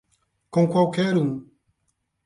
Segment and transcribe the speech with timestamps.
[0.57, 1.31] Com qualquer um